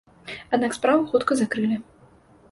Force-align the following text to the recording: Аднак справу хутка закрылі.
Аднак 0.57 0.71
справу 0.77 1.03
хутка 1.11 1.37
закрылі. 1.41 1.77